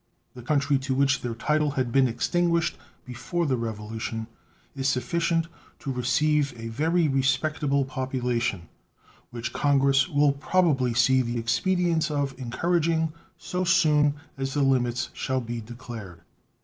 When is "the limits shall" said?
14.55-15.39